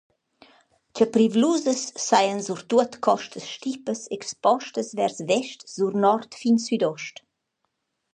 Cha 0.99 1.05
privlusas 1.15 1.81
sajan 2.05 2.41
surtuot 2.47 2.97
costas 3.07 3.45
stipas 3.55 4.01
expostas 4.17 4.89
vers 4.99 5.19
vest 5.29 5.59
sur 5.73 5.91
nord 6.05 6.31
fin 6.41 6.57
südost. 6.67 7.15